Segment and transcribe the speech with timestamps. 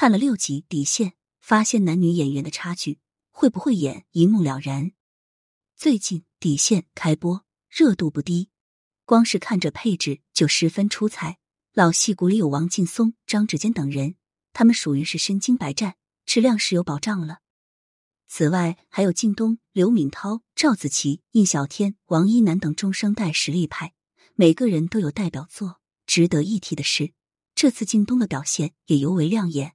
[0.00, 1.08] 看了六集《底线》，
[1.40, 3.00] 发现男女演员的差距，
[3.32, 4.92] 会不会演一目了然。
[5.74, 8.48] 最近《底线》开播，热度不低，
[9.04, 11.38] 光是看着配置就十分出彩。
[11.72, 14.14] 老戏骨里有王劲松、张志坚等人，
[14.52, 17.40] 他们属于是身经百战，质量是有保障了。
[18.28, 23.94] 此外，还有靳东、刘敏涛、赵子琪、印小天、王一楠等中生代实力派，
[24.36, 25.80] 每个人都有代表作。
[26.06, 27.14] 值得一提的是，
[27.56, 29.74] 这次靳东的表现也尤为亮眼。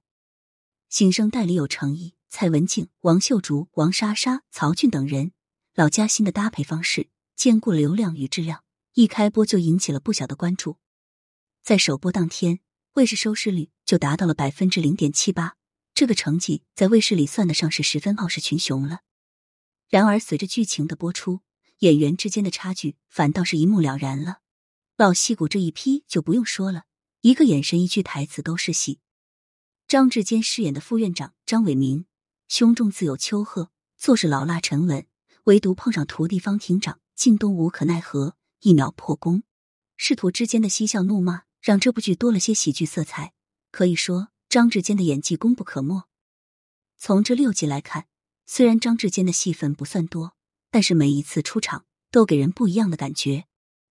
[0.96, 5.32] 新生代里有程毅、蔡文静、王秀竹、王莎莎、曹俊等人，
[5.74, 8.62] 老加新的搭配方式兼顾了流量与质量，
[8.92, 10.76] 一开播就引起了不小的关注。
[11.64, 12.60] 在首播当天，
[12.92, 15.56] 卫视收视率就达到了百分之零点七八。
[15.94, 19.00] 这个成绩在卫视里算得上是十分傲视群雄了。
[19.88, 21.40] 然而，随着剧情的播出，
[21.80, 24.42] 演员之间的差距反倒是一目了然了。
[24.96, 26.84] 老戏骨这一批就不用说了，
[27.22, 29.00] 一个眼神、一句台词都是戏。
[29.86, 32.06] 张志坚饰演的副院长张伟民，
[32.48, 35.06] 胸中自有丘壑，做事老辣沉稳，
[35.44, 39.42] 唯独碰上徒弟方庭长靳东无可奈何，一秒破功。
[39.96, 43.32] 师徒之间的嬉笑怒骂，让这部剧多了些喜剧色彩。
[43.70, 44.28] 可以说。
[44.46, 46.08] 张志坚的演技功不可没。
[46.96, 48.06] 从这六集来看，
[48.46, 50.36] 虽然张志坚的戏份不算多，
[50.70, 53.46] 但是每一次出场都给人不一样的感觉。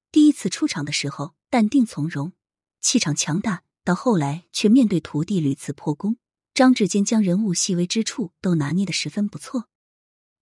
[0.10, 2.32] 第一次出场的时候，淡定从容，
[2.80, 6.18] 气场强大；到后来却面对徒弟屡次破功，
[6.54, 9.68] 张志坚将人物细微之处都拿捏的十分不错。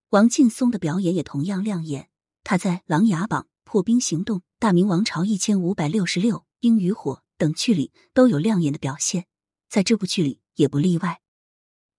[0.10, 2.10] 王劲松的表演也同样亮眼，
[2.44, 9.26] 他在《琅琊榜》《破冰行动》《大明王朝一千五百六十六》《冰与火》等剧里都有亮眼的表现。
[9.70, 11.22] 在这部剧里也不例外，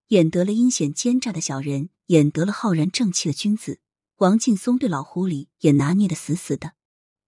[0.09, 3.79] 演得了阴险奸诈的小人，演得了浩然正气的君子。
[4.17, 6.73] 王劲松对老狐狸也拿捏的死死的。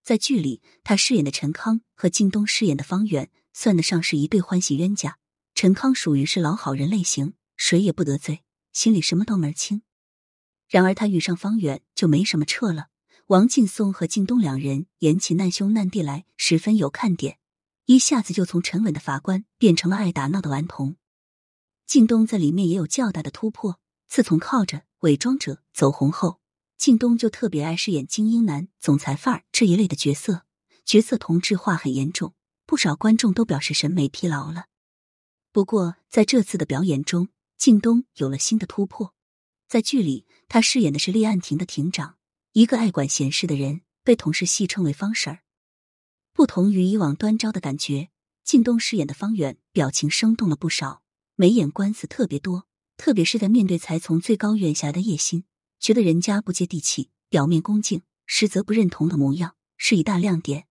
[0.04, 5.18] 在剧里，他饰演的陈康和靳东饰演的方远，算得上是一对欢喜冤家。
[5.56, 9.82] 陈康属于是老好人类型，谁也不得罪，心里什么都门清。
[10.68, 12.88] 然而他遇上方远就没什么撤了。
[13.28, 17.40] 王劲松和靳东两人演起难兄难弟来，十分有看点。
[17.86, 20.98] 一下子就从沉稳的法官变成了爱打闹的顽童。
[21.88, 23.80] 靳东在里面也有较大的突破。
[24.10, 26.40] 自从靠着伪装者走红后，
[26.78, 30.46] 靳东就特别爱饰演精英男、总裁范儿这一类的角色，
[30.84, 32.35] 角色同质化很严重，
[32.66, 34.66] 不少观众都表示审美疲劳了。
[35.52, 39.14] 不过在这次的表演中，靳东有了新的突破。
[39.68, 42.18] 在剧里，他饰演的是立案庭的庭长，
[42.54, 45.44] 一个爱管闲事的人，被同事戏称为方婶儿。
[46.34, 48.10] 不同于以往端招的感觉，
[48.44, 51.02] 靳东饰演的方远表情生动了不少，
[51.36, 52.68] 眉眼官司特别多。
[52.98, 55.44] 特别是在面对才从最高院下来的叶心，
[55.82, 60.68] 觉得人家不接地气，表面恭敬，实则不认同的模样，是一大亮点。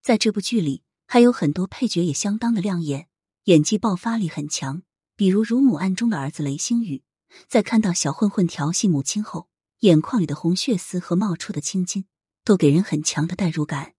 [0.00, 0.83] 在这部剧里，
[1.14, 3.06] 还有很多配角也相当的亮眼，
[3.44, 4.82] 演技爆发力很强。
[5.14, 7.04] 比如乳母案中的儿子雷星宇，
[7.46, 9.48] 在看到小混混调戏母亲后，
[9.82, 12.06] 眼眶里的红血丝和冒出的青筋，
[12.42, 13.94] 都给人很强的代入感。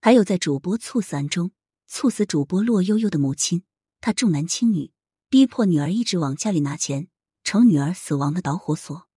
[0.00, 1.50] 还有在主播猝死案中，
[1.88, 3.64] 猝死主播洛悠悠的母亲，
[4.00, 4.92] 她重男轻女，
[5.28, 7.08] 逼迫女儿一直往家里拿钱，
[7.42, 9.08] 成女儿死亡的导火索。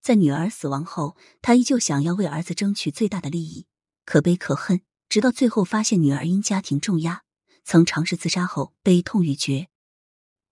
[0.00, 3.66] 在女儿死亡后，他依旧想要为儿子争取最大的利益，
[4.04, 4.82] 可悲可恨。
[5.08, 7.22] 直到最后发现女儿因家庭重压，
[7.64, 9.68] 曾尝试自杀后悲痛欲绝。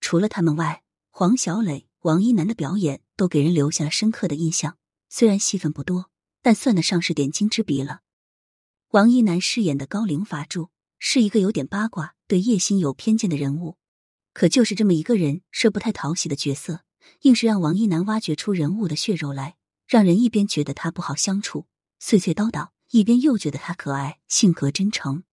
[0.01, 4.77] 除了他们外，黄小磊、王一楠的表演都给人留下了深刻的印象。
[5.09, 6.11] 虽然戏份不多，
[6.43, 8.01] 但算得上是点睛之笔了。
[8.91, 13.77] 王一楠饰演的高龄法柱是一个有点八卦、对叶心有偏见的人物，
[14.33, 16.83] 可就是这么一个人设不太讨喜的角色，
[17.23, 19.57] 硬是让王一楠挖掘出人物的血肉来，
[19.87, 21.67] 让人一边觉得他不好相处、
[21.99, 25.25] 碎碎叨叨，一边又觉得他可爱、性格真诚。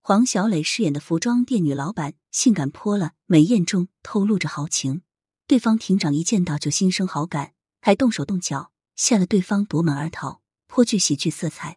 [0.00, 5.02] 黄小磊饰演的服装店女老板，性感泼了，美艳中透露着豪情，
[5.46, 11.72] 对方庭长一见到就心生好感，还动手动脚吓得对方夺门而逃，颇具喜剧色彩。《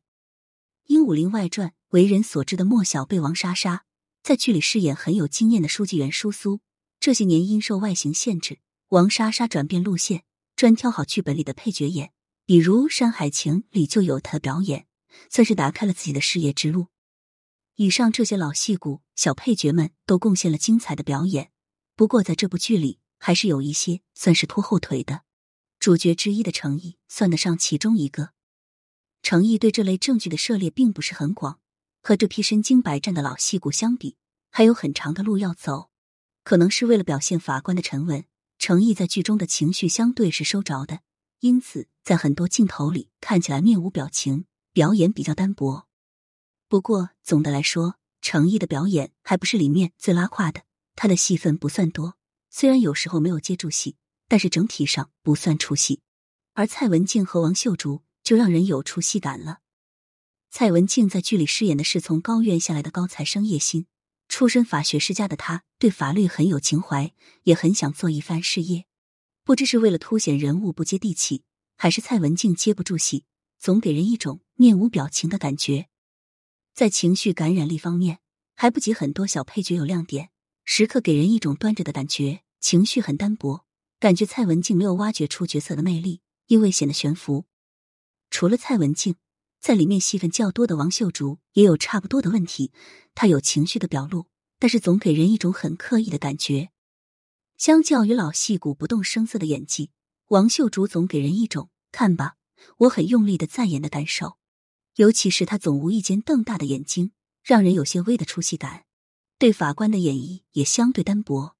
[0.85, 3.85] 鹦鹉林外传》为人所知的莫小贝王莎莎，
[4.23, 6.61] 在剧里饰演很有经验的书记员舒苏。
[6.99, 8.59] 这些年因受外形限制，
[8.89, 10.23] 王莎莎转变路线，
[10.55, 12.11] 专挑好剧本里的配角演。
[12.45, 14.85] 比如《山海情》里就有她的表演，
[15.29, 16.87] 算是打开了自己的事业之路。
[17.75, 21.51] 以上这些老戏骨、小配角们都贡献了精彩的表演。
[21.95, 25.21] 不过在这部剧里，还是有一些算是拖后腿的。
[25.79, 28.31] 主角之一的程毅算得上其中一个。
[29.23, 31.59] 程毅对这类证据的涉猎并不是很广，
[32.01, 34.15] 和这批身经百战的老戏骨相比，
[34.49, 35.89] 还有很长的路要走。
[36.43, 38.25] 可能是为了表现法官的沉稳，
[38.57, 41.01] 程毅在剧中的情绪相对是收着的，
[41.39, 45.87] 因此在很多镜头里看起来面无表情，表演比较单薄。
[46.67, 50.63] 不过总的来说，程毅的表演还不是里面最拉胯的，
[50.95, 52.17] 他的戏份不算多，
[52.49, 53.97] 虽然有时候没有接住戏，
[54.27, 56.01] 但是整体上不算出戏。
[56.53, 59.59] 而蔡文静和王秀竹就让人有出戏感了。
[60.49, 63.87] 蔡文静在剧里饰演的是从高院下来的高材生叶欣，
[64.27, 67.13] 出身法学世家的她对法律很有情怀，
[67.43, 68.85] 也很想做一番事业。
[69.43, 71.43] 不知是为了凸显人物不接地气，
[71.77, 73.23] 还是蔡文静接不住戏，
[73.57, 75.87] 总给人一种面无表情的感觉。
[76.75, 78.19] 在情绪感染力方面，
[78.53, 80.29] 还不及很多小配角有亮点，
[80.65, 83.65] 时刻给人一种端着的感觉，情绪很单薄，
[83.99, 87.45] 感觉蔡文静没有挖掘出角色的魅力，因为显得悬浮。
[88.29, 89.15] 除了蔡文静，
[89.59, 92.71] 在里面戏份较多的王秀竹也有差不多的问题，
[93.15, 94.27] 她有情绪的表露，
[94.59, 96.69] 但是总给人一种很刻意的感觉。
[97.57, 99.89] 相较于老戏骨不动声色的演技，
[100.27, 102.35] 王秀竹总给人一种看吧，
[102.77, 104.37] 我很用力的在演的感受。
[104.95, 107.11] 尤其是他总无意间瞪大的眼睛，
[107.43, 108.85] 让人有些微的出戏感。
[109.37, 111.55] 对法官的演绎也相对单薄，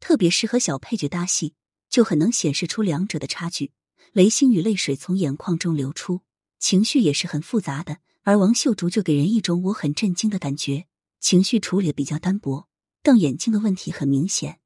[0.00, 1.54] 特别是和小配角搭戏，
[1.90, 3.72] 就很能显示出两者的差距。
[4.12, 6.22] 雷星宇泪水从眼眶中流出，
[6.58, 10.86] 情绪也是很复杂的，而王秀竹就给人一种我很震惊的感觉，
[11.20, 12.68] 情绪处理的比较单薄，
[13.02, 14.60] 瞪眼睛的问题很明显。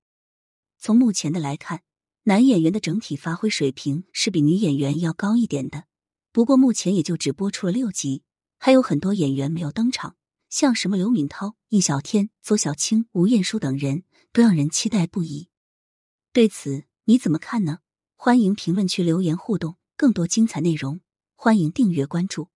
[0.79, 1.83] 从目前的来看，
[2.25, 5.87] 男演员的整体发挥水平是比女演员要高一点的。
[6.33, 8.23] 不过目前也就只播出了六集，
[8.57, 10.17] 还有很多演员没有登场，
[10.49, 15.49] 像什么刘敏涛、易小天、左小青、吴彦姝等人，都让人期待不已。
[16.33, 17.79] 对此你怎么看呢？
[18.15, 21.01] 欢迎评论区留言互动，更多精彩内容，
[21.35, 22.49] 欢迎订阅关注。